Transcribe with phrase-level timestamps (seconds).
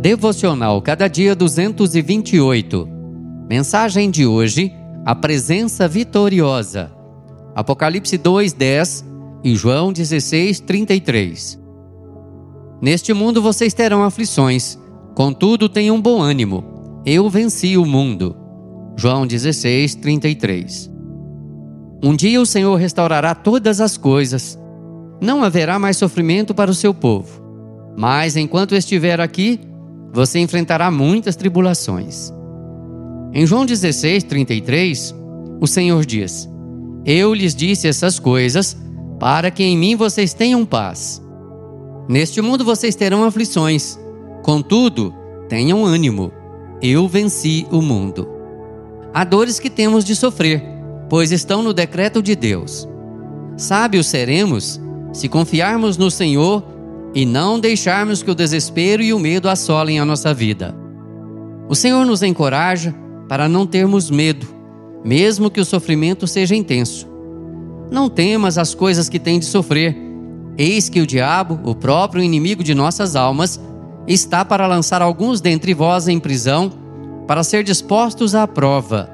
[0.00, 2.88] Devocional Cada Dia 228.
[3.50, 4.72] Mensagem de hoje:
[5.04, 6.92] A Presença Vitoriosa.
[7.52, 9.04] Apocalipse 2:10
[9.42, 11.58] e João 16:33.
[12.80, 14.78] Neste mundo vocês terão aflições,
[15.16, 17.02] contudo tenham bom ânimo.
[17.04, 18.36] Eu venci o mundo.
[18.96, 20.88] João 16:33.
[22.04, 24.56] Um dia o Senhor restaurará todas as coisas.
[25.20, 27.42] Não haverá mais sofrimento para o seu povo.
[27.96, 29.60] Mas enquanto estiver aqui,
[30.12, 32.32] você enfrentará muitas tribulações.
[33.32, 35.14] Em João 16, 33,
[35.60, 36.48] o Senhor diz:
[37.04, 38.76] Eu lhes disse essas coisas
[39.18, 41.22] para que em mim vocês tenham paz.
[42.08, 43.98] Neste mundo vocês terão aflições,
[44.42, 45.14] contudo,
[45.48, 46.32] tenham ânimo.
[46.80, 48.28] Eu venci o mundo.
[49.12, 50.62] Há dores que temos de sofrer,
[51.08, 52.88] pois estão no decreto de Deus.
[53.56, 54.80] Sábios seremos
[55.12, 56.62] se confiarmos no Senhor
[57.14, 60.74] e não deixarmos que o desespero e o medo assolem a nossa vida.
[61.68, 62.94] O Senhor nos encoraja
[63.28, 64.46] para não termos medo,
[65.04, 67.06] mesmo que o sofrimento seja intenso.
[67.90, 69.96] Não temas as coisas que tem de sofrer.
[70.56, 73.60] Eis que o diabo, o próprio inimigo de nossas almas,
[74.06, 76.72] está para lançar alguns dentre vós em prisão,
[77.26, 79.10] para ser dispostos à prova.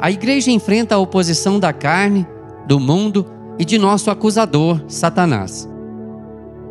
[0.00, 2.26] A igreja enfrenta a oposição da carne,
[2.66, 3.26] do mundo
[3.58, 5.68] e de nosso acusador, Satanás.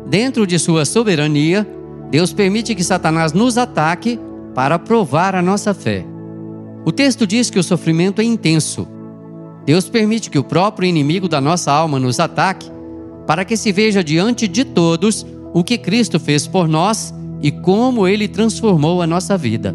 [0.06, 1.66] Dentro de sua soberania,
[2.10, 4.18] Deus permite que Satanás nos ataque
[4.54, 6.04] para provar a nossa fé.
[6.84, 8.86] O texto diz que o sofrimento é intenso.
[9.64, 12.70] Deus permite que o próprio inimigo da nossa alma nos ataque
[13.26, 18.06] para que se veja diante de todos o que Cristo fez por nós e como
[18.06, 19.74] ele transformou a nossa vida.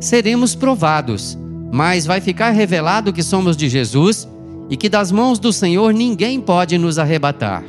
[0.00, 1.38] Seremos provados,
[1.72, 4.28] mas vai ficar revelado que somos de Jesus
[4.68, 7.62] e que das mãos do Senhor ninguém pode nos arrebatar.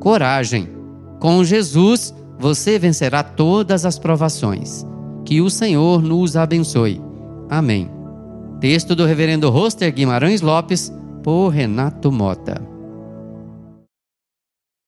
[0.00, 0.79] Coragem!
[1.20, 4.86] Com Jesus, você vencerá todas as provações.
[5.24, 7.00] Que o Senhor nos abençoe.
[7.48, 7.90] Amém.
[8.58, 12.60] Texto do Reverendo Roster Guimarães Lopes, por Renato Mota.